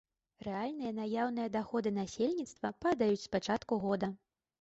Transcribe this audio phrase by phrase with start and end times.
[0.45, 4.11] Рэальныя наяўныя даходы насельніцтва падаюць з пачатку года.